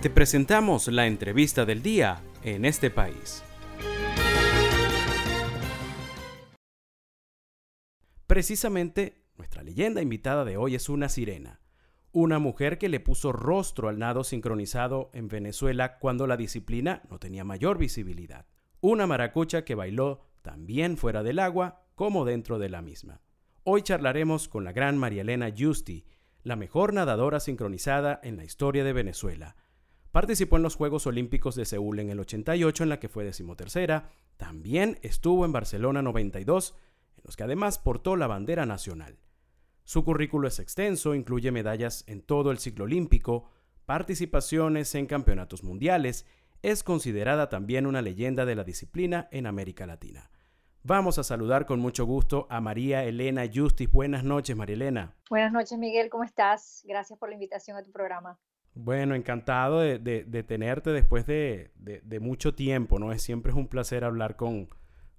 Te 0.00 0.10
presentamos 0.10 0.86
la 0.86 1.08
entrevista 1.08 1.66
del 1.66 1.82
día 1.82 2.22
en 2.44 2.64
este 2.64 2.88
país. 2.88 3.42
Precisamente, 8.28 9.24
nuestra 9.36 9.64
leyenda 9.64 10.00
invitada 10.00 10.44
de 10.44 10.56
hoy 10.56 10.76
es 10.76 10.88
una 10.88 11.08
sirena, 11.08 11.60
una 12.12 12.38
mujer 12.38 12.78
que 12.78 12.88
le 12.88 13.00
puso 13.00 13.32
rostro 13.32 13.88
al 13.88 13.98
nado 13.98 14.22
sincronizado 14.22 15.10
en 15.14 15.26
Venezuela 15.26 15.98
cuando 15.98 16.28
la 16.28 16.36
disciplina 16.36 17.02
no 17.10 17.18
tenía 17.18 17.42
mayor 17.42 17.76
visibilidad. 17.76 18.46
Una 18.80 19.08
maracucha 19.08 19.64
que 19.64 19.74
bailó 19.74 20.20
también 20.42 20.96
fuera 20.96 21.24
del 21.24 21.40
agua 21.40 21.82
como 21.96 22.24
dentro 22.24 22.60
de 22.60 22.68
la 22.68 22.82
misma. 22.82 23.20
Hoy 23.64 23.82
charlaremos 23.82 24.46
con 24.46 24.62
la 24.62 24.70
gran 24.70 24.96
María 24.96 25.22
Elena 25.22 25.52
Justi, 25.58 26.06
la 26.44 26.54
mejor 26.54 26.94
nadadora 26.94 27.40
sincronizada 27.40 28.20
en 28.22 28.36
la 28.36 28.44
historia 28.44 28.84
de 28.84 28.92
Venezuela. 28.92 29.56
Participó 30.12 30.56
en 30.56 30.62
los 30.62 30.76
Juegos 30.76 31.06
Olímpicos 31.06 31.54
de 31.54 31.64
Seúl 31.64 31.98
en 31.98 32.10
el 32.10 32.20
88, 32.20 32.82
en 32.82 32.88
la 32.88 32.98
que 32.98 33.08
fue 33.08 33.24
decimotercera. 33.24 34.10
También 34.36 34.98
estuvo 35.02 35.44
en 35.44 35.52
Barcelona 35.52 36.00
92, 36.02 36.74
en 37.16 37.22
los 37.24 37.36
que 37.36 37.44
además 37.44 37.78
portó 37.78 38.16
la 38.16 38.26
bandera 38.26 38.64
nacional. 38.64 39.18
Su 39.84 40.04
currículo 40.04 40.48
es 40.48 40.58
extenso, 40.58 41.14
incluye 41.14 41.50
medallas 41.50 42.04
en 42.06 42.22
todo 42.22 42.50
el 42.50 42.58
ciclo 42.58 42.84
olímpico, 42.84 43.50
participaciones 43.86 44.94
en 44.94 45.06
campeonatos 45.06 45.62
mundiales, 45.62 46.26
es 46.62 46.82
considerada 46.82 47.48
también 47.48 47.86
una 47.86 48.02
leyenda 48.02 48.44
de 48.44 48.54
la 48.54 48.64
disciplina 48.64 49.28
en 49.30 49.46
América 49.46 49.86
Latina. 49.86 50.30
Vamos 50.82 51.18
a 51.18 51.24
saludar 51.24 51.66
con 51.66 51.80
mucho 51.80 52.04
gusto 52.06 52.46
a 52.50 52.60
María 52.60 53.04
Elena 53.04 53.44
Justis. 53.52 53.90
Buenas 53.90 54.24
noches, 54.24 54.56
María 54.56 54.74
Elena. 54.74 55.16
Buenas 55.28 55.52
noches, 55.52 55.78
Miguel. 55.78 56.08
¿Cómo 56.08 56.24
estás? 56.24 56.82
Gracias 56.86 57.18
por 57.18 57.28
la 57.28 57.34
invitación 57.34 57.76
a 57.76 57.82
tu 57.82 57.92
programa. 57.92 58.38
Bueno, 58.80 59.16
encantado 59.16 59.80
de, 59.80 59.98
tenerte 60.46 60.90
después 60.90 61.26
de, 61.26 61.72
mucho 62.20 62.54
tiempo, 62.54 63.00
¿no? 63.00 63.10
Es, 63.10 63.22
siempre 63.22 63.50
es 63.50 63.58
un 63.58 63.66
placer 63.66 64.04
hablar 64.04 64.36
con, 64.36 64.68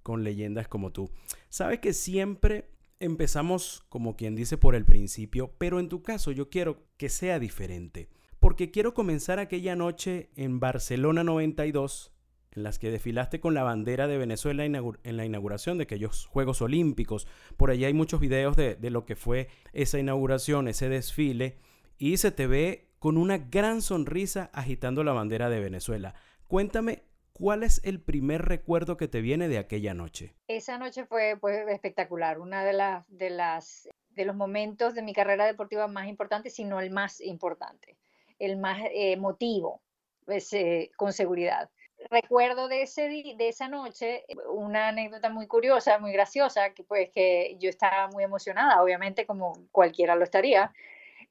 con 0.01 0.23
leyendas 0.23 0.69
como 0.69 0.93
tú. 0.93 1.11
Sabes 1.49 1.79
que 1.79 1.91
siempre 1.91 2.69
empezamos, 3.01 3.83
como 3.89 4.15
quien 4.15 4.33
dice, 4.33 4.57
por 4.57 4.75
el 4.75 4.85
principio, 4.85 5.51
pero 5.57 5.81
en 5.81 5.89
tu 5.89 6.03
caso 6.03 6.31
yo 6.31 6.49
quiero 6.49 6.87
que 6.95 7.09
sea 7.09 7.37
diferente, 7.37 8.07
porque 8.39 8.71
quiero 8.71 8.93
comenzar 8.93 9.39
aquella 9.39 9.75
noche 9.75 10.29
en 10.37 10.61
Barcelona 10.61 11.25
92 11.25 12.13
en 12.51 12.63
las 12.63 12.79
que 12.79 12.91
desfilaste 12.91 13.41
con 13.41 13.53
la 13.53 13.63
bandera 13.63 14.07
de 14.07 14.17
Venezuela 14.17 14.63
en 14.63 15.17
la 15.17 15.25
inauguración 15.25 15.77
de 15.77 15.83
aquellos 15.83 16.27
Juegos 16.27 16.61
Olímpicos. 16.61 17.27
Por 17.57 17.71
allí 17.71 17.83
hay 17.83 17.93
muchos 17.93 18.21
videos 18.21 18.55
de, 18.55 18.77
lo 18.89 19.05
que 19.05 19.17
fue 19.17 19.49
esa 19.73 19.99
inauguración, 19.99 20.69
ese 20.69 20.87
desfile, 20.87 21.57
y 21.97 22.15
se 22.15 22.31
te 22.31 22.47
ve 22.47 22.88
con 22.99 23.17
una 23.17 23.37
gran 23.37 23.81
sonrisa 23.81 24.49
agitando 24.53 25.03
la 25.03 25.13
bandera 25.13 25.49
de 25.49 25.59
Venezuela. 25.59 26.13
Cuéntame, 26.47 27.03
¿cuál 27.33 27.63
es 27.63 27.81
el 27.83 28.01
primer 28.01 28.43
recuerdo 28.43 28.97
que 28.97 29.07
te 29.07 29.21
viene 29.21 29.47
de 29.47 29.57
aquella 29.57 29.93
noche? 29.93 30.35
Esa 30.47 30.77
noche 30.77 31.05
fue 31.05 31.37
pues, 31.39 31.67
espectacular, 31.69 32.39
una 32.39 32.63
de 32.63 32.73
las, 32.73 33.89
de 34.09 34.25
los 34.25 34.35
momentos 34.35 34.93
de 34.93 35.01
mi 35.01 35.13
carrera 35.13 35.45
deportiva 35.45 35.87
más 35.87 36.07
importantes, 36.07 36.53
sino 36.53 36.79
el 36.79 36.91
más 36.91 37.21
importante, 37.21 37.97
el 38.37 38.57
más 38.57 38.79
emotivo, 38.91 39.81
pues, 40.25 40.51
eh, 40.53 40.91
con 40.97 41.13
seguridad 41.13 41.69
recuerdo 42.09 42.67
de, 42.67 42.83
ese 42.83 43.09
de 43.09 43.49
esa 43.49 43.67
noche 43.67 44.25
una 44.47 44.89
anécdota 44.89 45.29
muy 45.29 45.47
curiosa, 45.47 45.99
muy 45.99 46.11
graciosa, 46.13 46.73
que 46.73 46.83
pues 46.83 47.09
que 47.11 47.57
yo 47.59 47.69
estaba 47.69 48.07
muy 48.07 48.23
emocionada, 48.23 48.81
obviamente 48.81 49.25
como 49.25 49.53
cualquiera 49.71 50.15
lo 50.15 50.23
estaría, 50.23 50.71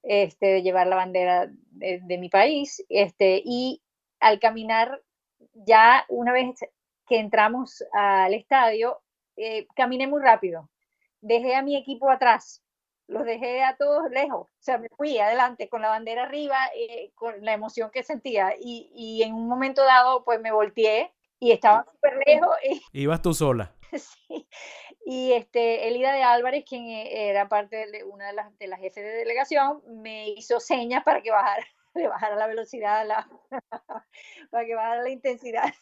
este, 0.03 0.47
de 0.47 0.63
llevar 0.63 0.87
la 0.87 0.97
bandera 0.97 1.51
de, 1.71 2.19
mi 2.19 2.29
país, 2.29 2.85
este, 2.89 3.43
y 3.45 3.83
al 4.21 4.39
caminar 4.41 5.03
ya 5.55 6.05
una 6.09 6.33
vez 6.33 6.61
que 7.07 7.19
entramos 7.19 7.85
al 7.93 8.35
estadio, 8.35 9.01
eh, 9.37 9.67
caminé 9.75 10.07
muy 10.07 10.23
rápido, 10.23 10.69
dejé 11.21 11.55
a 11.55 11.63
mi 11.63 11.77
equipo 11.77 12.11
atrás, 12.11 12.63
los 13.07 13.25
dejé 13.25 13.63
a 13.63 13.77
todos 13.77 14.11
lejos, 14.11 14.49
o 14.49 14.61
sea, 14.61 14.79
me 14.79 14.89
fui 14.91 15.19
adelante 15.19 15.69
con 15.69 15.83
la 15.83 15.89
bandera 15.89 16.25
arriba, 16.25 16.59
eh, 16.75 17.13
con 17.15 17.45
la 17.45 17.55
emoción 17.55 17.91
que 17.91 18.03
sentía 18.03 18.55
y, 18.61 18.91
y, 18.95 19.23
en 19.23 19.35
un 19.35 19.49
momento 19.49 19.83
dado 19.85 20.25
pues 20.25 20.41
me 20.41 20.53
volteé 20.53 21.13
y 21.41 21.53
estaba 21.53 21.85
súper 21.91 22.19
lejos. 22.27 22.51
Y... 22.93 23.03
Ibas 23.03 23.23
tú 23.23 23.33
sola. 23.33 23.75
sí. 23.93 24.49
Y 25.11 25.33
este, 25.33 25.89
Elida 25.89 26.13
de 26.13 26.23
Álvarez, 26.23 26.67
quien 26.69 26.85
eh, 26.85 27.31
era 27.31 27.49
parte 27.49 27.91
de 27.91 28.05
una 28.05 28.27
de 28.27 28.35
las, 28.35 28.59
de 28.59 28.67
las 28.67 28.79
jefes 28.79 29.03
de 29.03 29.11
delegación, 29.11 29.81
me 30.03 30.29
hizo 30.29 30.61
señas 30.61 31.03
para 31.03 31.23
que 31.23 31.31
bajara, 31.31 31.65
le 31.95 32.09
bajara 32.09 32.37
la 32.37 32.47
velocidad, 32.47 33.07
la, 33.07 33.27
para 34.51 34.67
que 34.67 34.75
bajara 34.75 35.03
la 35.03 35.09
intensidad. 35.09 35.73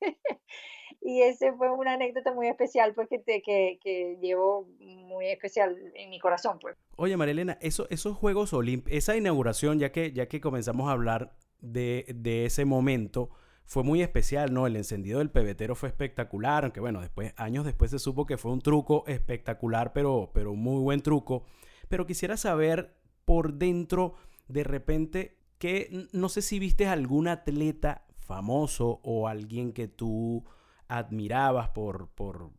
y 1.00 1.22
ese 1.22 1.52
fue 1.52 1.70
una 1.70 1.92
anécdota 1.92 2.34
muy 2.34 2.48
especial 2.48 2.92
porque 2.92 3.20
te, 3.20 3.40
que, 3.40 3.78
que 3.80 4.18
llevo 4.20 4.66
muy 4.80 5.28
especial 5.28 5.78
en 5.94 6.10
mi 6.10 6.18
corazón 6.18 6.58
pues 6.60 6.76
oye 6.96 7.16
Marilena 7.16 7.58
eso, 7.60 7.86
esos 7.88 8.16
Juegos 8.16 8.52
Olímpicos 8.52 8.98
esa 8.98 9.16
inauguración 9.16 9.78
ya 9.78 9.92
que 9.92 10.12
ya 10.12 10.26
que 10.26 10.40
comenzamos 10.40 10.88
a 10.88 10.92
hablar 10.92 11.36
de, 11.60 12.06
de, 12.08 12.46
ese 12.46 12.64
momento 12.64 13.30
fue 13.64 13.84
muy 13.84 14.02
especial 14.02 14.52
no 14.52 14.66
el 14.66 14.76
encendido 14.76 15.18
del 15.20 15.30
pebetero 15.30 15.74
fue 15.74 15.88
espectacular 15.88 16.64
aunque 16.64 16.80
bueno 16.80 17.00
después 17.00 17.32
años 17.36 17.64
después 17.64 17.90
se 17.90 17.98
supo 17.98 18.26
que 18.26 18.36
fue 18.36 18.52
un 18.52 18.60
truco 18.60 19.04
espectacular 19.06 19.92
pero 19.92 20.30
pero 20.32 20.54
muy 20.54 20.80
buen 20.80 21.00
truco. 21.00 21.44
Pero 21.88 22.06
quisiera 22.06 22.36
saber 22.36 22.96
por 23.24 23.54
dentro 23.54 24.14
de 24.48 24.64
repente 24.64 25.38
que 25.58 26.08
no 26.12 26.28
sé 26.28 26.42
si 26.42 26.58
viste 26.58 26.86
algún 26.86 27.28
atleta 27.28 28.04
famoso 28.18 29.00
o 29.02 29.28
alguien 29.28 29.72
que 29.72 29.88
tú 29.88 30.44
admirabas 30.88 31.68
por, 31.70 32.08
por, 32.08 32.50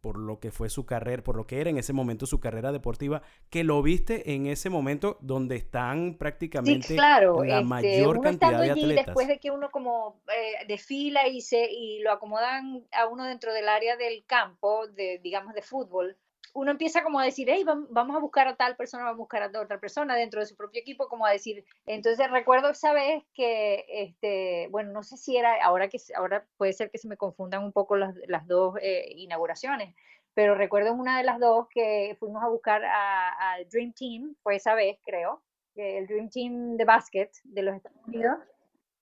por 0.00 0.18
lo 0.18 0.40
que 0.40 0.50
fue 0.50 0.70
su 0.70 0.86
carrera, 0.86 1.22
por 1.22 1.36
lo 1.36 1.46
que 1.46 1.60
era 1.60 1.70
en 1.70 1.78
ese 1.78 1.92
momento 1.92 2.26
su 2.26 2.40
carrera 2.40 2.72
deportiva, 2.72 3.22
que 3.50 3.64
lo 3.64 3.82
viste 3.82 4.34
en 4.34 4.46
ese 4.46 4.70
momento 4.70 5.18
donde 5.20 5.56
están 5.56 6.16
prácticamente 6.18 6.94
la 6.94 7.18
este, 7.18 7.64
mayor 7.64 8.20
cantidad 8.20 8.60
de 8.60 8.70
atletas. 8.70 9.06
después 9.06 9.28
de 9.28 9.38
que 9.38 9.50
uno 9.50 9.70
como 9.70 10.22
eh, 10.28 10.64
desfila 10.66 11.28
y 11.28 11.40
se 11.40 11.70
y 11.70 12.00
lo 12.00 12.12
acomodan 12.12 12.86
a 12.92 13.06
uno 13.06 13.24
dentro 13.24 13.52
del 13.52 13.68
área 13.68 13.96
del 13.96 14.24
campo, 14.24 14.86
de 14.88 15.20
digamos 15.22 15.54
de 15.54 15.62
fútbol, 15.62 16.16
uno 16.54 16.70
empieza 16.70 17.02
como 17.02 17.20
a 17.20 17.24
decir, 17.24 17.48
hey, 17.50 17.64
vamos 17.64 18.16
a 18.16 18.20
buscar 18.20 18.48
a 18.48 18.56
tal 18.56 18.76
persona, 18.76 19.04
vamos 19.04 19.16
a 19.16 19.18
buscar 19.18 19.42
a 19.42 19.60
otra 19.60 19.78
persona 19.78 20.16
dentro 20.16 20.40
de 20.40 20.46
su 20.46 20.56
propio 20.56 20.80
equipo, 20.80 21.08
como 21.08 21.26
a 21.26 21.30
decir, 21.30 21.64
entonces 21.86 22.30
recuerdo 22.30 22.70
esa 22.70 22.92
vez 22.92 23.24
que, 23.34 23.84
este, 23.88 24.68
bueno, 24.70 24.92
no 24.92 25.02
sé 25.02 25.16
si 25.16 25.36
era, 25.36 25.62
ahora 25.62 25.88
que 25.88 25.98
ahora 26.16 26.46
puede 26.56 26.72
ser 26.72 26.90
que 26.90 26.98
se 26.98 27.08
me 27.08 27.16
confundan 27.16 27.64
un 27.64 27.72
poco 27.72 27.96
las, 27.96 28.14
las 28.26 28.46
dos 28.46 28.76
eh, 28.82 29.12
inauguraciones, 29.16 29.94
pero 30.34 30.54
recuerdo 30.54 30.92
una 30.92 31.18
de 31.18 31.24
las 31.24 31.38
dos 31.38 31.68
que 31.68 32.16
fuimos 32.18 32.42
a 32.42 32.48
buscar 32.48 32.82
al 32.84 33.68
Dream 33.68 33.92
Team, 33.92 34.34
fue 34.42 34.56
esa 34.56 34.74
vez, 34.74 34.98
creo, 35.04 35.42
el 35.76 36.06
Dream 36.06 36.28
Team 36.30 36.76
de 36.76 36.84
básquet 36.84 37.30
de 37.44 37.62
los 37.62 37.74
Estados 37.74 37.98
Unidos, 38.06 38.38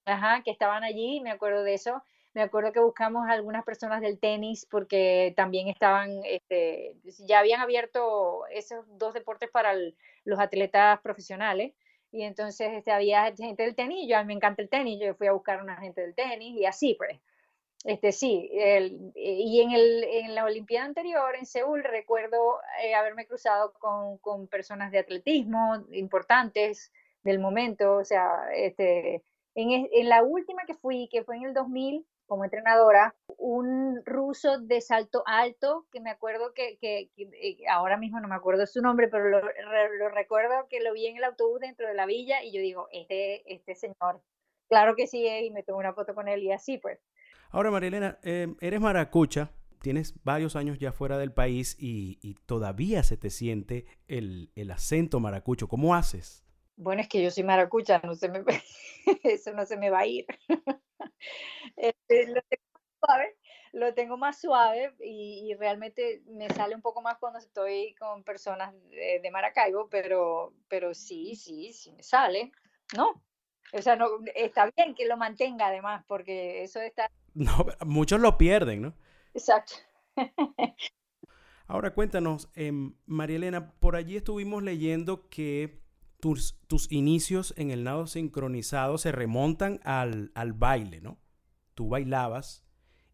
ajá, 0.04 0.42
que 0.42 0.50
estaban 0.50 0.84
allí, 0.84 1.20
me 1.20 1.30
acuerdo 1.30 1.62
de 1.62 1.74
eso, 1.74 2.02
me 2.34 2.42
acuerdo 2.42 2.72
que 2.72 2.80
buscamos 2.80 3.26
a 3.26 3.32
algunas 3.32 3.64
personas 3.64 4.00
del 4.00 4.18
tenis 4.18 4.66
porque 4.70 5.32
también 5.36 5.68
estaban, 5.68 6.20
este, 6.24 6.94
ya 7.26 7.40
habían 7.40 7.60
abierto 7.60 8.46
esos 8.48 8.84
dos 8.98 9.14
deportes 9.14 9.50
para 9.50 9.74
los 10.24 10.38
atletas 10.38 11.00
profesionales. 11.00 11.72
Y 12.10 12.22
entonces 12.22 12.70
este, 12.72 12.90
había 12.90 13.34
gente 13.36 13.64
del 13.64 13.74
tenis, 13.74 14.08
yo 14.08 14.16
a 14.16 14.22
mí 14.22 14.28
me 14.28 14.34
encanta 14.34 14.62
el 14.62 14.68
tenis, 14.68 14.98
yo 15.00 15.14
fui 15.14 15.26
a 15.26 15.32
buscar 15.32 15.60
a 15.60 15.62
una 15.62 15.76
gente 15.76 16.00
del 16.00 16.14
tenis 16.14 16.56
y 16.56 16.64
así 16.64 16.94
pues. 16.94 17.18
Este, 17.84 18.10
sí, 18.10 18.50
y 19.14 19.60
en, 19.60 19.70
el, 19.70 20.02
en 20.02 20.34
la 20.34 20.44
Olimpiada 20.44 20.84
anterior, 20.84 21.36
en 21.36 21.46
Seúl, 21.46 21.84
recuerdo 21.84 22.58
eh, 22.82 22.94
haberme 22.94 23.24
cruzado 23.24 23.72
con, 23.74 24.18
con, 24.18 24.48
personas 24.48 24.90
de 24.90 24.98
atletismo 24.98 25.84
importantes 25.92 26.92
del 27.22 27.38
momento, 27.38 27.94
o 27.94 28.04
sea, 28.04 28.50
este, 28.52 29.22
en, 29.54 29.88
en, 29.92 30.08
la 30.08 30.24
última 30.24 30.64
que 30.66 30.74
fui, 30.74 31.08
que 31.08 31.22
fue 31.22 31.36
en 31.36 31.44
el 31.44 31.54
2000, 31.54 32.04
como 32.28 32.44
entrenadora, 32.44 33.16
un 33.38 34.02
ruso 34.04 34.60
de 34.60 34.80
salto 34.80 35.24
alto, 35.26 35.86
que 35.90 36.00
me 36.00 36.10
acuerdo 36.10 36.52
que, 36.54 36.78
que, 36.78 37.10
eh, 37.16 37.56
ahora 37.68 37.96
mismo 37.96 38.20
no 38.20 38.28
me 38.28 38.34
acuerdo 38.34 38.66
su 38.66 38.82
nombre, 38.82 39.08
pero 39.08 39.28
lo, 39.30 39.40
recuerdo 40.10 40.68
que 40.68 40.80
lo 40.80 40.92
vi 40.92 41.06
en 41.06 41.16
el 41.16 41.24
autobús 41.24 41.60
dentro 41.60 41.88
de 41.88 41.94
la 41.94 42.06
villa 42.06 42.44
y 42.44 42.52
yo 42.52 42.60
digo, 42.60 42.88
este, 42.92 43.52
este 43.52 43.74
señor, 43.74 44.22
claro 44.68 44.94
que 44.94 45.06
sí, 45.06 45.26
y 45.26 45.50
me 45.50 45.62
tomé 45.62 45.78
una 45.78 45.94
foto 45.94 46.14
con 46.14 46.28
él 46.28 46.42
y 46.42 46.52
así 46.52 46.78
pues. 46.78 47.00
Ahora, 47.50 47.70
Marilena, 47.70 48.18
eh, 48.22 48.54
eres 48.60 48.80
maracucha, 48.80 49.50
tienes 49.80 50.14
varios 50.22 50.54
años 50.54 50.78
ya 50.78 50.92
fuera 50.92 51.16
del 51.16 51.32
país 51.32 51.76
y, 51.78 52.18
y 52.20 52.34
todavía 52.34 53.02
se 53.02 53.16
te 53.16 53.30
siente 53.30 53.86
el, 54.06 54.50
el, 54.54 54.70
acento 54.70 55.18
maracucho. 55.18 55.66
¿Cómo 55.66 55.94
haces? 55.94 56.44
Bueno, 56.76 57.00
es 57.00 57.08
que 57.08 57.22
yo 57.22 57.30
soy 57.30 57.44
maracucha, 57.44 58.00
no 58.04 58.14
se 58.14 58.28
me, 58.28 58.44
eso 59.24 59.52
no 59.52 59.64
se 59.64 59.78
me 59.78 59.88
va 59.88 60.00
a 60.00 60.06
ir. 60.06 60.26
Este, 61.76 62.26
lo, 62.28 62.40
tengo 62.42 62.80
suave, 63.00 63.36
lo 63.72 63.94
tengo 63.94 64.16
más 64.16 64.40
suave 64.40 64.94
y, 65.00 65.54
realmente 65.58 66.22
me 66.26 66.48
sale 66.50 66.74
un 66.74 66.82
poco 66.82 67.02
más 67.02 67.18
cuando 67.18 67.38
estoy 67.38 67.94
con 67.94 68.24
personas 68.24 68.74
de, 68.90 69.30
Maracaibo, 69.30 69.88
pero, 69.88 70.54
pero 70.68 70.94
sí, 70.94 71.36
sí, 71.36 71.72
sí 71.72 71.92
me 71.92 72.02
sale, 72.02 72.52
¿no? 72.96 73.22
O 73.72 73.82
sea, 73.82 73.96
no, 73.96 74.06
está 74.34 74.70
bien 74.76 74.94
que 74.94 75.06
lo 75.06 75.16
mantenga 75.16 75.66
además, 75.66 76.04
porque 76.06 76.62
eso 76.62 76.80
está... 76.80 77.10
No, 77.34 77.66
muchos 77.86 78.18
lo 78.18 78.36
pierden, 78.36 78.82
¿no? 78.82 78.94
Exacto. 79.32 79.74
Ahora 81.68 81.94
cuéntanos, 81.94 82.48
eh, 82.56 82.72
María 83.06 83.36
Elena, 83.36 83.72
por 83.78 83.94
allí 83.94 84.16
estuvimos 84.16 84.62
leyendo 84.62 85.28
que 85.28 85.82
tus, 86.20 86.58
tus, 86.66 86.90
inicios 86.90 87.54
en 87.56 87.70
el 87.70 87.84
nado 87.84 88.06
sincronizado 88.06 88.98
se 88.98 89.12
remontan 89.12 89.80
al, 89.84 90.32
al 90.34 90.52
baile, 90.52 91.00
¿no? 91.00 91.18
Tú 91.74 91.88
bailabas 91.88 92.64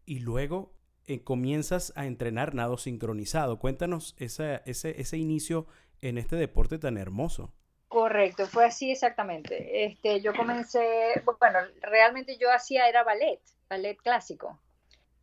y 0.05 0.19
luego 0.19 0.73
eh, 1.07 1.23
comienzas 1.23 1.93
a 1.95 2.07
entrenar 2.07 2.55
nado 2.55 2.77
sincronizado. 2.77 3.59
Cuéntanos 3.59 4.15
ese, 4.17 4.61
ese, 4.65 4.99
ese 4.99 5.17
inicio 5.17 5.67
en 6.01 6.17
este 6.17 6.35
deporte 6.35 6.79
tan 6.79 6.97
hermoso. 6.97 7.53
Correcto, 7.87 8.47
fue 8.47 8.65
así 8.65 8.91
exactamente. 8.91 9.85
Este, 9.85 10.19
yo 10.21 10.33
comencé, 10.33 11.21
bueno, 11.39 11.59
realmente 11.81 12.37
yo 12.37 12.51
hacía 12.51 12.89
era 12.89 13.03
ballet, 13.03 13.39
ballet 13.69 13.97
clásico. 13.97 14.59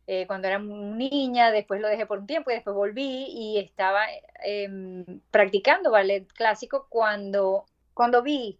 Eh, 0.07 0.25
cuando 0.27 0.47
era 0.47 0.59
niña, 0.59 1.51
después 1.51 1.79
lo 1.79 1.87
dejé 1.87 2.05
por 2.05 2.19
un 2.19 2.27
tiempo 2.27 2.51
y 2.51 2.55
después 2.55 2.75
volví 2.75 3.25
y 3.29 3.59
estaba 3.59 4.05
eh, 4.45 5.05
practicando 5.31 5.91
ballet 5.91 6.27
clásico 6.33 6.87
cuando, 6.89 7.65
cuando 7.93 8.21
vi 8.21 8.59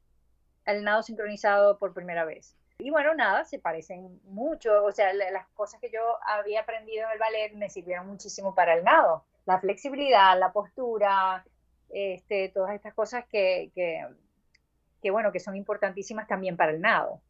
el 0.65 0.83
nado 0.83 1.03
sincronizado 1.03 1.77
por 1.77 1.93
primera 1.93 2.25
vez. 2.25 2.55
Y 2.79 2.89
bueno, 2.89 3.13
nada, 3.13 3.45
se 3.45 3.59
parecen 3.59 4.19
mucho, 4.25 4.83
o 4.83 4.91
sea, 4.91 5.13
las 5.13 5.47
cosas 5.49 5.79
que 5.79 5.89
yo 5.89 6.01
había 6.25 6.61
aprendido 6.61 7.05
en 7.05 7.11
el 7.11 7.19
ballet 7.19 7.53
me 7.53 7.69
sirvieron 7.69 8.07
muchísimo 8.07 8.55
para 8.55 8.73
el 8.73 8.83
nado. 8.83 9.23
La 9.45 9.59
flexibilidad, 9.59 10.37
la 10.39 10.51
postura, 10.51 11.45
este, 11.89 12.49
todas 12.49 12.73
estas 12.73 12.93
cosas 12.93 13.25
que, 13.27 13.71
que, 13.75 15.11
bueno, 15.11 15.31
que 15.31 15.39
son 15.39 15.55
importantísimas 15.55 16.27
también 16.27 16.57
para 16.57 16.71
el 16.71 16.81
nado. 16.81 17.21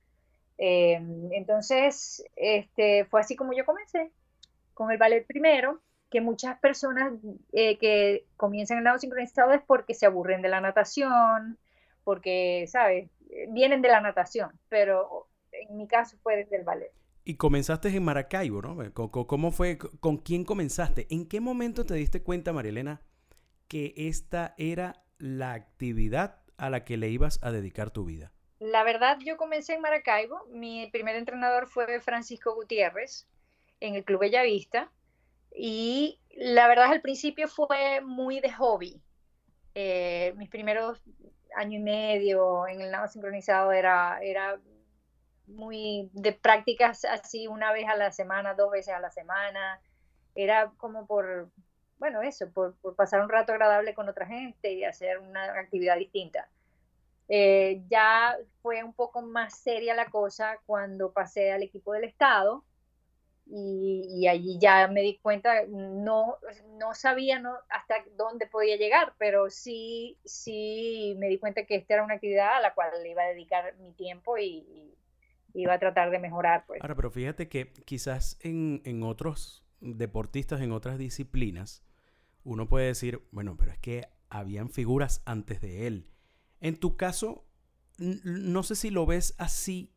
Eh, 0.58 1.00
entonces, 1.32 2.24
este, 2.36 3.06
fue 3.06 3.22
así 3.22 3.36
como 3.36 3.54
yo 3.54 3.66
comencé, 3.66 4.12
con 4.74 4.92
el 4.92 4.98
ballet 4.98 5.26
primero, 5.26 5.82
que 6.10 6.22
muchas 6.22 6.60
personas 6.60 7.14
eh, 7.52 7.78
que 7.78 8.26
comienzan 8.38 8.78
el 8.78 8.84
nado 8.84 9.00
sincronizado 9.00 9.52
es 9.52 9.62
porque 9.62 9.94
se 9.94 10.06
aburren 10.06 10.42
de 10.42 10.50
la 10.50 10.62
natación, 10.62 11.58
porque, 12.04 12.66
¿sabes? 12.68 13.10
Vienen 13.50 13.82
de 13.82 13.90
la 13.90 14.02
natación, 14.02 14.52
pero 14.70 15.28
en 15.52 15.78
mi 15.78 15.88
caso 15.88 16.18
fue 16.22 16.38
desde 16.38 16.58
el 16.58 16.64
ballet. 16.64 16.92
Y 17.26 17.36
comenzaste 17.36 17.88
en 17.90 18.04
Maracaibo, 18.04 18.62
¿no? 18.62 18.94
¿Cómo 18.94 19.52
fue? 19.52 19.78
¿Con 19.78 20.18
quién 20.18 20.44
comenzaste? 20.44 21.08
¿En 21.10 21.28
qué 21.28 21.40
momento 21.40 21.86
te 21.86 21.94
diste 21.94 22.22
cuenta, 22.22 22.52
Marielena, 22.52 23.02
que 23.70 23.94
esta 23.96 24.54
era 24.58 25.04
la 25.20 25.54
actividad 25.54 26.42
a 26.58 26.70
la 26.70 26.84
que 26.84 26.98
le 26.98 27.10
ibas 27.10 27.40
a 27.42 27.52
dedicar 27.52 27.92
tu 27.92 28.04
vida? 28.04 28.34
La 28.60 28.84
verdad, 28.84 29.20
yo 29.20 29.38
comencé 29.38 29.74
en 29.74 29.82
Maracaibo. 29.82 30.46
Mi 30.50 30.90
primer 30.92 31.16
entrenador 31.16 31.68
fue 31.68 32.00
Francisco 32.02 32.56
Gutiérrez 32.56 33.28
en 33.80 33.96
el 33.96 34.04
Club 34.04 34.22
Bellavista. 34.22 34.92
Y 35.56 36.20
la 36.36 36.68
verdad, 36.68 36.92
al 36.92 37.02
principio 37.02 37.48
fue 37.48 38.02
muy 38.02 38.42
de 38.42 38.52
hobby. 38.52 39.02
Eh, 39.76 40.34
mis 40.38 40.50
primeros 40.50 41.02
año 41.56 41.80
y 41.80 41.82
medio 41.82 42.68
en 42.68 42.82
el 42.82 42.92
nado 42.92 43.08
sincronizado 43.08 43.72
era, 43.72 44.20
era 44.22 44.60
muy 45.48 46.10
de 46.14 46.32
prácticas 46.34 47.06
así 47.06 47.48
una 47.48 47.72
vez 47.74 47.88
a 47.88 47.96
la 47.96 48.12
semana, 48.12 48.54
dos 48.54 48.72
veces 48.72 48.94
a 48.94 49.00
la 49.00 49.12
semana. 49.12 49.82
Era 50.36 50.72
como 50.78 51.06
por, 51.06 51.50
bueno, 52.00 52.22
eso, 52.22 52.52
por, 52.52 52.76
pasar 52.96 53.22
un 53.22 53.30
rato 53.30 53.52
agradable 53.52 53.94
con 53.94 54.10
otra 54.10 54.26
gente 54.26 54.74
y 54.74 54.84
hacer 54.84 55.20
una 55.20 55.46
actividad 55.60 55.98
distinta. 55.98 56.50
Eh, 57.30 57.82
ya 57.90 58.38
fue 58.62 58.84
un 58.84 58.94
poco 58.94 59.22
más 59.22 59.58
seria 59.58 59.96
la 59.96 60.10
cosa 60.10 60.60
cuando 60.66 61.14
pasé 61.14 61.52
al 61.54 61.64
equipo 61.64 61.94
del 61.94 62.04
Estado 62.04 62.64
y, 63.46 64.28
allí 64.28 64.58
ya 64.60 64.88
me 64.88 65.02
di 65.02 65.18
cuenta, 65.18 65.66
no, 65.68 66.38
no 66.80 66.94
sabía 66.94 67.40
no, 67.40 67.56
hasta 67.70 67.96
dónde 68.16 68.48
podía 68.48 68.78
llegar, 68.78 69.14
pero 69.18 69.50
sí, 69.50 70.18
sí 70.24 71.16
me 71.20 71.28
di 71.28 71.38
cuenta 71.38 71.66
que 71.66 71.76
esta 71.76 71.96
era 71.96 72.04
una 72.04 72.16
actividad 72.16 72.58
a 72.58 72.62
la 72.62 72.74
cual 72.74 72.90
le 73.02 73.12
iba 73.12 73.24
a 73.24 73.28
dedicar 73.28 73.76
mi 73.78 73.92
tiempo 73.94 74.38
y, 74.38 74.96
iba 75.56 75.74
a 75.76 75.80
tratar 75.80 76.10
de 76.10 76.18
mejorar. 76.18 76.66
Pues. 76.66 76.82
Ahora, 76.82 76.96
pero 76.96 77.12
fíjate 77.12 77.48
que 77.48 77.72
quizás 77.86 78.40
en, 78.42 78.82
en 78.86 79.04
otros 79.04 79.64
deportistas, 79.82 80.62
en 80.62 80.72
otras 80.72 80.98
disciplinas, 80.98 81.84
uno 82.44 82.68
puede 82.68 82.88
decir, 82.88 83.22
bueno, 83.30 83.56
pero 83.56 83.72
es 83.72 83.78
que 83.78 84.08
habían 84.30 84.72
figuras 84.72 85.22
antes 85.26 85.62
de 85.62 85.86
él. 85.86 86.10
En 86.60 86.80
tu 86.80 86.98
caso, 86.98 87.46
no 88.00 88.64
sé 88.64 88.76
si 88.76 88.90
lo 88.90 89.06
ves 89.06 89.36
así, 89.38 89.94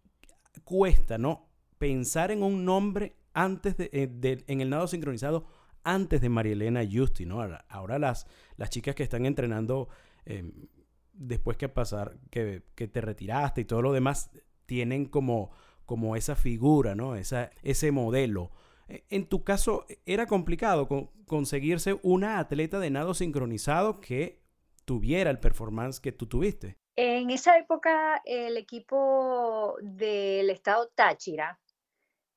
cuesta, 0.65 1.17
¿no? 1.17 1.49
Pensar 1.79 2.31
en 2.31 2.43
un 2.43 2.67
nombre 2.67 3.17
antes 3.37 3.77
de, 3.77 3.91
eh, 3.93 4.45
en 4.47 4.61
el 4.63 4.71
nado 4.71 4.89
sincronizado 4.89 5.47
antes 5.85 6.21
de 6.21 6.29
Marielena 6.31 6.83
Justi, 6.91 7.27
¿no? 7.27 7.47
Ahora, 7.69 7.99
las, 7.99 8.27
las 8.57 8.71
chicas 8.71 8.95
que 8.97 9.05
están 9.05 9.25
entrenando 9.25 9.89
em, 10.25 10.53
después 11.13 11.57
que 11.57 11.69
pasar, 11.69 12.17
que, 12.31 12.63
que, 12.75 12.89
te 12.89 13.01
retiraste 13.01 13.61
y 13.61 13.65
todo 13.67 13.83
lo 13.83 13.93
demás, 13.93 14.31
tienen 14.65 15.05
como, 15.05 15.51
como 15.85 16.17
esa 16.17 16.35
figura, 16.35 16.97
¿no? 16.97 17.15
Esa, 17.15 17.51
ese 17.63 17.93
modelo. 17.93 18.51
E, 18.89 19.05
en 19.11 19.27
tu 19.27 19.45
caso, 19.45 19.87
era 20.07 20.27
complicado 20.27 20.89
conseguirse 21.27 22.01
una 22.03 22.39
atleta 22.39 22.81
de 22.81 22.91
nado 22.91 23.15
sincronizado 23.15 24.01
que 24.01 24.43
tuviera 24.87 25.31
el 25.31 25.39
performance 25.39 26.01
que 26.01 26.11
tú 26.11 26.27
tuviste. 26.27 26.79
En 26.97 27.29
esa 27.29 27.59
época, 27.59 28.23
el 28.25 28.57
equipo 28.57 29.77
del 29.83 30.49
estado 30.49 30.89
Táchira 30.95 31.61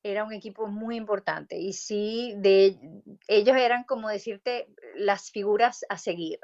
era 0.04 0.24
un 0.24 0.34
equipo 0.34 0.68
muy 0.68 0.96
importante 0.96 1.58
y 1.58 1.74
sí, 1.74 2.34
de, 2.38 2.78
ellos 3.28 3.58
eran 3.58 3.84
como 3.84 4.10
decirte 4.10 4.68
las 4.96 5.32
figuras 5.32 5.86
a 5.90 5.98
seguir. 5.98 6.40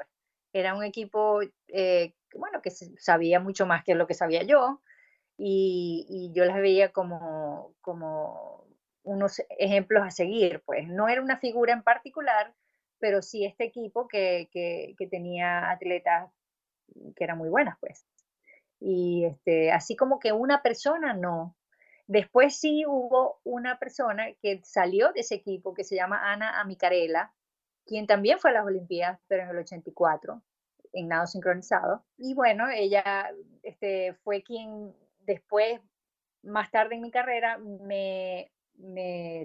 Era 0.52 0.74
un 0.74 0.84
equipo, 0.84 1.40
eh, 1.68 2.14
bueno, 2.34 2.62
que 2.62 2.70
sabía 2.70 3.40
mucho 3.40 3.66
más 3.66 3.84
que 3.84 3.94
lo 3.94 4.06
que 4.06 4.14
sabía 4.14 4.42
yo 4.42 4.80
y, 5.36 6.06
y 6.08 6.32
yo 6.34 6.44
las 6.44 6.56
veía 6.56 6.92
como, 6.92 7.74
como 7.80 8.66
unos 9.06 9.40
ejemplos 9.58 10.02
a 10.04 10.10
seguir, 10.10 10.62
pues 10.66 10.88
no 10.88 11.08
era 11.08 11.22
una 11.22 11.38
figura 11.38 11.72
en 11.72 11.82
particular, 11.82 12.52
pero 12.98 13.22
sí 13.22 13.44
este 13.44 13.64
equipo 13.64 14.08
que, 14.08 14.48
que, 14.52 15.06
tenía 15.08 15.70
atletas 15.70 16.30
que 17.14 17.24
eran 17.24 17.38
muy 17.38 17.48
buenas, 17.48 17.76
pues. 17.80 18.04
Y 18.80 19.24
este, 19.24 19.72
así 19.72 19.96
como 19.96 20.18
que 20.18 20.32
una 20.32 20.62
persona 20.62 21.14
no. 21.14 21.56
Después 22.06 22.58
sí 22.58 22.84
hubo 22.86 23.40
una 23.42 23.78
persona 23.78 24.26
que 24.40 24.60
salió 24.62 25.12
de 25.12 25.20
ese 25.20 25.34
equipo 25.34 25.74
que 25.74 25.82
se 25.82 25.96
llama 25.96 26.32
Ana 26.32 26.60
Amicarela, 26.60 27.34
quien 27.84 28.06
también 28.06 28.38
fue 28.38 28.50
a 28.50 28.54
las 28.54 28.66
Olimpiadas, 28.66 29.20
pero 29.26 29.42
en 29.42 29.50
el 29.50 29.58
84, 29.58 30.42
en 30.92 31.08
nado 31.08 31.26
sincronizado. 31.26 32.04
Y 32.16 32.34
bueno, 32.34 32.68
ella 32.70 33.30
este, 33.62 34.14
fue 34.22 34.42
quien 34.42 34.94
después, 35.20 35.80
más 36.42 36.70
tarde 36.70 36.94
en 36.94 37.02
mi 37.02 37.10
carrera, 37.10 37.58
me, 37.58 38.50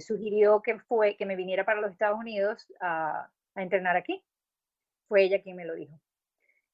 sugirió 0.01 0.61
que, 0.61 0.79
fue, 0.79 1.15
que 1.17 1.25
me 1.25 1.35
viniera 1.35 1.65
para 1.65 1.81
los 1.81 1.91
Estados 1.91 2.19
Unidos 2.19 2.67
a, 2.79 3.31
entrenar 3.55 3.97
aquí. 3.97 4.23
Fue 5.07 5.23
ella 5.23 5.41
quien 5.41 5.55
me 5.55 5.65
lo 5.65 5.73
dijo. 5.73 5.99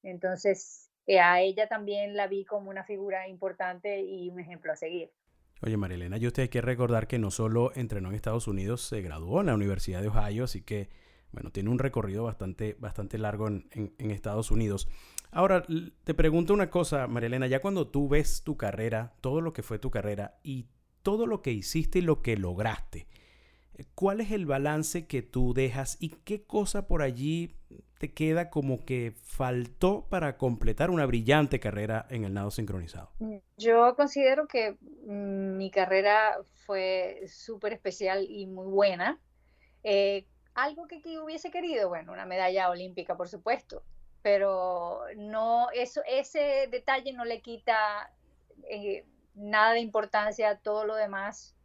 Entonces, 0.03 0.91
eh, 1.07 1.19
a 1.19 1.41
ella 1.41 1.67
también 1.67 2.15
la 2.15 2.27
vi 2.27 2.45
como 2.45 2.69
una 2.69 2.83
figura 2.83 3.27
importante 3.27 4.01
y 4.01 4.29
un 4.29 4.39
ejemplo 4.39 4.71
a 4.71 4.75
seguir. 4.75 5.11
Oye, 5.61 5.75
Marilena, 5.77 6.17
yo 6.17 6.27
usted 6.27 6.43
hay 6.43 6.49
que 6.49 6.61
recordar 6.61 7.07
que 7.07 7.17
no 7.17 7.31
solo 7.31 7.71
entrenó 7.75 8.09
en 8.09 8.15
Estados 8.15 8.47
Unidos, 8.47 8.81
se 8.81 9.01
graduó 9.01 9.41
en 9.41 9.47
la 9.47 9.55
Universidad 9.55 10.01
de 10.01 10.09
Ohio, 10.09 10.43
así 10.43 10.61
que, 10.61 10.89
bueno, 11.31 11.51
tiene 11.51 11.69
un 11.69 11.79
recorrido 11.79 12.23
bastante, 12.23 12.75
bastante 12.79 13.17
largo 13.17 13.47
en, 13.47 13.67
en 13.71 14.11
Estados 14.11 14.51
Unidos. 14.51 14.87
Ahora, 15.31 15.65
te 16.03 16.13
pregunto 16.13 16.53
una 16.53 16.69
cosa, 16.69 17.07
Marilena, 17.07 17.47
ya 17.47 17.59
cuando 17.59 17.87
tú 17.87 18.07
ves 18.07 18.43
tu 18.43 18.55
carrera, 18.55 19.15
todo 19.21 19.41
lo 19.41 19.51
que 19.51 19.63
fue 19.63 19.79
tu 19.79 19.91
carrera 19.91 20.39
y 20.43 20.67
todo 21.01 21.25
lo 21.25 21.41
que 21.41 21.51
hiciste 21.51 21.99
y 21.99 22.03
lo 22.03 22.21
que 22.21 22.37
lograste. 22.37 23.07
¿Cuál 23.95 24.21
es 24.21 24.31
el 24.31 24.45
balance 24.45 25.07
que 25.07 25.21
tú 25.21 25.53
dejas 25.53 25.97
y 25.99 26.09
qué 26.09 26.43
cosa 26.43 26.87
por 26.87 27.01
allí 27.01 27.55
te 27.99 28.13
queda 28.13 28.49
como 28.49 28.85
que 28.85 29.13
faltó 29.23 30.07
para 30.09 30.37
completar 30.37 30.89
una 30.89 31.05
brillante 31.05 31.59
carrera 31.59 32.05
en 32.09 32.23
el 32.23 32.33
nado 32.33 32.51
sincronizado? 32.51 33.11
Mm, 33.19 33.37
yo 33.57 33.95
considero 33.95 34.47
que 34.47 34.77
mm, 35.05 35.57
mi 35.57 35.71
carrera 35.71 36.37
fue 36.65 37.21
súper 37.27 37.73
especial 37.73 38.25
y 38.29 38.47
muy 38.47 38.67
buena. 38.67 39.19
Eh, 39.83 40.25
algo 40.53 40.87
que, 40.87 41.01
hubiese 41.19 41.51
querido, 41.51 41.89
bueno, 41.89 42.11
una 42.11 42.25
medalla 42.25 42.69
olímpica, 42.69 43.15
por 43.15 43.29
supuesto, 43.29 43.83
pero 44.23 45.01
no, 45.15 45.69
eso, 45.71 46.01
ese 46.07 46.67
detalle 46.71 47.13
no 47.13 47.25
le 47.25 47.41
quita 47.41 48.11
eh, 48.69 49.05
nada 49.35 49.73
de 49.73 49.81
importancia 49.81 50.49
a 50.49 50.57
todo 50.57 50.83
lo 50.85 50.95
demás 50.95 51.56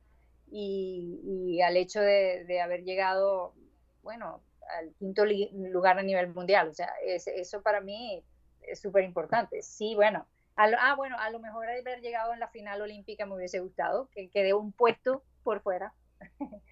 y, 0.53 1.61
al 1.63 1.77
hecho 1.77 2.01
de, 2.01 2.61
haber 2.61 2.85
llegado, 2.85 3.55
bueno, 4.03 4.43
al 4.79 4.93
quinto 4.95 5.25
lugar 5.25 5.99
a 5.99 6.03
nivel 6.03 6.33
mundial. 6.33 6.69
O 6.69 6.75
sea, 6.75 6.93
eso 7.03 7.63
para 7.63 7.81
mí 7.81 8.23
es 8.61 8.81
súper 8.81 9.05
importante. 9.05 9.63
Sí, 9.63 9.95
bueno, 9.95 10.27
ah, 10.57 10.95
bueno, 10.97 11.17
a 11.19 11.31
lo 11.31 11.39
mejor 11.39 11.69
haber 11.69 12.01
llegado 12.01 12.33
en 12.33 12.41
la 12.41 12.49
final 12.49 12.83
olímpica 12.83 13.27
me 13.27 13.35
hubiese 13.35 13.61
gustado, 13.61 14.09
que 14.11 14.29
quedé 14.29 14.53
un 14.55 14.73
puesto 14.73 15.25
por 15.43 15.61
fuera. 15.61 15.95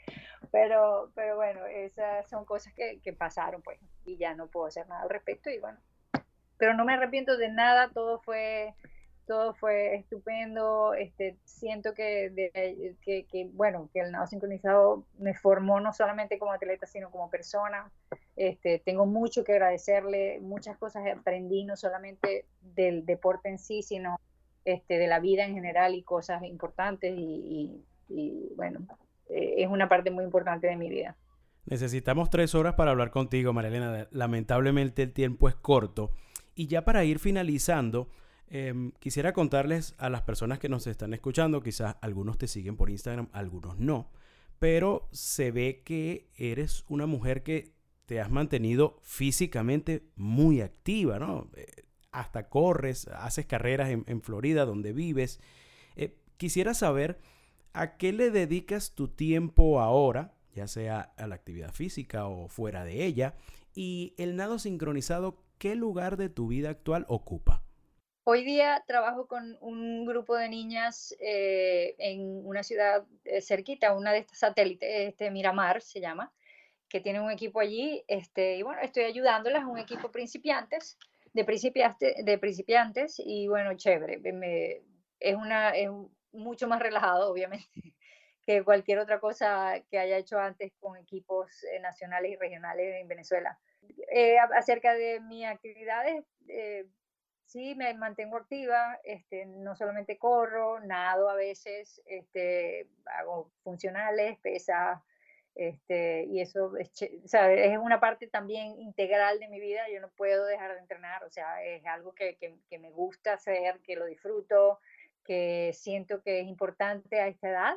pero, 0.53 1.11
pero 1.15 1.37
bueno, 1.37 1.65
esas 1.67 2.29
son 2.29 2.45
cosas 2.45 2.73
que, 2.75 3.01
que 3.01 3.13
pasaron, 3.13 3.63
pues, 3.63 3.81
y 4.05 4.17
ya 4.17 4.35
no 4.35 4.49
puedo 4.49 4.67
hacer 4.67 4.87
nada 4.89 5.03
al 5.03 5.11
respecto, 5.11 5.51
y 5.51 5.59
bueno, 5.59 5.79
pero 6.59 6.75
no 6.75 6.85
me 6.85 6.93
arrepiento 6.93 7.37
de 7.37 7.49
nada, 7.49 7.91
todo 7.93 8.21
fue 8.21 8.75
todo 9.31 9.55
fue 9.55 9.95
estupendo, 9.95 10.93
este, 10.95 11.37
siento 11.45 11.95
que, 11.95 12.51
que, 13.05 13.51
bueno, 13.53 13.89
que 13.93 14.01
el 14.01 14.11
nado 14.11 14.27
sincronizado 14.27 15.05
me 15.21 15.35
formó 15.35 15.79
no 15.79 15.93
solamente 15.93 16.37
como 16.37 16.51
atleta, 16.51 16.85
sino 16.85 17.13
como 17.13 17.31
persona, 17.31 17.93
este, 18.35 18.81
tengo 18.81 19.07
mucho 19.07 19.45
que 19.45 19.53
agradecerle, 19.53 20.41
muchas 20.41 20.77
cosas 20.79 21.05
aprendí, 21.17 21.63
no 21.63 21.77
solamente 21.77 22.47
del 22.61 23.07
deporte 23.07 23.49
en 23.49 23.61
sí, 23.61 23.85
sino 23.85 24.19
este, 24.65 24.99
de 24.99 25.07
la 25.07 25.21
vida 25.21 25.45
en 25.45 25.55
general 25.55 25.95
y 25.95 26.03
cosas 26.03 26.43
importantes 26.43 27.15
y, 27.17 27.85
bueno, 28.57 28.81
eh, 29.29 29.55
es 29.59 29.69
una 29.69 29.89
parte 29.89 30.11
muy 30.11 30.25
importante 30.25 30.67
de 30.67 30.75
mi 30.75 30.91
vida. 30.91 31.17
Necesitamos 31.67 32.31
tres 32.31 32.57
horas 32.57 32.75
para 32.75 32.91
hablar 32.91 33.13
contigo, 33.13 33.53
Marilena. 33.53 34.09
Lamentablemente 34.11 35.05
el 35.05 35.13
tiempo 35.13 35.49
es 35.49 35.55
corto. 35.55 36.11
Y 36.57 36.67
ya 36.67 36.85
para 36.85 37.05
ir 37.05 37.21
finalizando, 37.21 38.09
em, 38.51 38.93
quisiera 38.99 39.33
contarles 39.33 39.95
a 39.99 40.11
las 40.11 40.23
personas 40.23 40.59
que 40.59 40.69
nos 40.69 40.87
están 40.87 41.15
escuchando, 41.15 41.63
quizás 41.63 41.97
algunos 42.03 42.37
te 42.37 42.49
siguen 42.49 42.77
por 42.77 42.91
Instagram, 42.91 43.29
algunos 43.33 43.79
no, 43.79 44.11
pero 44.59 45.09
se 45.13 45.51
ve 45.51 45.83
que 45.85 46.29
eres 46.37 46.85
una 46.89 47.07
mujer 47.07 47.43
que 47.43 47.73
te 48.05 48.21
has 48.21 48.31
mantenido 48.31 48.99
físicamente 49.03 50.03
muy 50.17 50.61
activa, 50.61 51.19
¿no? 51.19 51.49
Eh, 51.57 51.65
hasta 52.13 52.49
corres, 52.49 53.07
haces 53.09 53.47
carreras 53.47 53.89
en, 53.89 54.23
Florida, 54.23 54.65
donde 54.65 54.93
vives. 54.93 55.41
Eh, 55.97 56.19
quisiera 56.37 56.75
saber 56.75 57.21
a 57.73 57.97
qué 57.97 58.13
le 58.13 58.31
dedicas 58.31 58.97
tu 58.97 59.09
tiempo 59.09 59.81
ahora, 59.81 60.35
ya 60.53 60.67
sea 60.67 61.13
a 61.17 61.27
la 61.27 61.37
actividad 61.37 61.73
física 61.73 62.27
o 62.27 62.49
fuera 62.49 62.85
de 62.85 63.05
ella, 63.05 63.37
y 63.75 64.15
el 64.19 64.37
nado 64.37 64.59
sincronizado, 64.59 65.45
¿qué 65.59 65.77
lugar 65.77 66.17
de 66.17 66.29
tu 66.29 66.49
vida 66.49 66.71
actual 66.71 67.07
ocupa? 67.09 67.63
Hoy 68.33 68.45
día 68.45 68.85
trabajo 68.87 69.27
con 69.27 69.59
un 69.61 70.07
grupo 70.07 70.37
de 70.37 70.49
niñas 70.49 71.17
eh, 71.19 71.97
en 71.99 72.47
una 72.47 72.63
ciudad 72.63 73.05
eh, 73.25 73.41
cerquita, 73.43 73.93
una 73.93 74.13
de 74.13 74.19
estas 74.19 74.39
satélites, 74.39 74.89
este 75.09 75.33
Miramar 75.33 75.83
se 75.83 76.01
llama, 76.01 76.33
que 76.89 77.01
tiene 77.01 77.21
un 77.21 77.33
equipo 77.33 77.59
allí, 77.59 78.05
este, 78.07 78.55
y 78.55 78.63
bueno, 78.63 78.83
estoy 78.83 79.03
ayudándolas, 79.03 79.65
un 79.65 79.79
equipo 79.79 80.13
principiantes, 80.13 80.97
de, 81.33 81.45
principiantes, 81.45 82.25
de 82.25 82.39
principiantes, 82.39 83.17
y 83.19 83.49
bueno, 83.49 83.75
chévere, 83.75 84.21
es, 85.19 85.35
una, 85.35 85.71
es 85.71 85.91
mucho 86.31 86.69
más 86.69 86.79
relajado, 86.79 87.33
obviamente, 87.33 87.67
que 88.47 88.63
cualquier 88.63 89.01
otra 89.01 89.19
cosa 89.19 89.83
que 89.91 89.99
haya 89.99 90.17
hecho 90.19 90.39
antes 90.39 90.71
con 90.79 90.97
equipos 90.97 91.65
eh, 91.65 91.81
nacionales 91.81 92.31
y 92.31 92.37
regionales 92.37 92.95
en 93.01 93.09
Venezuela. 93.09 93.59
Eh, 94.13 94.37
acerca 94.39 94.95
de 94.95 95.19
mis 95.19 95.47
actividades, 95.47 96.23
eh, 96.47 96.87
sí 97.51 97.75
me 97.75 97.93
mantengo 97.95 98.37
activa, 98.37 99.01
este, 99.03 99.45
no 99.45 99.75
solamente 99.75 100.19
corro, 100.19 100.79
nado 100.81 101.29
a 101.29 101.35
veces, 101.35 102.01
este, 102.07 102.89
hago 103.07 103.51
funcionales, 103.65 104.39
pesas, 104.39 105.03
este, 105.57 106.27
y 106.27 106.41
eso 106.41 106.77
es, 106.77 106.93
es, 107.03 107.79
una 107.79 107.99
parte 107.99 108.29
también 108.29 108.81
integral 108.81 109.41
de 109.41 109.49
mi 109.49 109.59
vida, 109.59 109.83
yo 109.93 110.01
no 110.01 110.11
puedo 110.11 110.47
dejar 110.47 110.75
de 110.75 110.79
entrenar, 110.79 111.25
o 111.25 111.31
sea, 111.31 111.61
es 111.65 111.85
algo 111.87 112.15
que, 112.15 112.39
me 112.79 112.91
gusta 112.93 113.33
hacer, 113.33 113.81
que 113.81 113.97
lo 113.97 114.07
disfruto, 114.07 114.79
que 115.25 115.73
siento 115.75 116.23
que 116.23 116.41
es 116.41 116.47
importante 116.47 117.21
a 117.21 117.27
esta 117.27 117.49
edad, 117.49 117.75